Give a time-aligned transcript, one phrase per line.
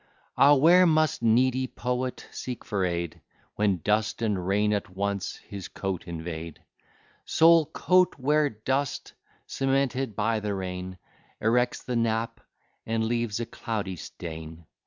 [0.35, 0.55] Ah!
[0.55, 3.21] where must needy poet seek for aid,
[3.55, 6.59] When dust and rain at once his coat invade?
[7.23, 8.15] Sole coat!
[8.17, 9.13] where dust,
[9.45, 10.97] cemented by the rain,
[11.39, 12.39] Erects the nap,
[12.83, 14.65] and leaves a cloudy stain!